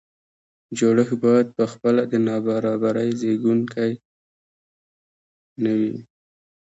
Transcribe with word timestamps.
جوړښت 0.77 1.17
باید 1.25 1.47
په 1.57 1.63
خپله 1.71 2.01
د 2.11 2.13
نابرابرۍ 2.27 3.09
زیږوونکی 3.21 3.91
نه 5.63 5.71
وي. 5.79 5.93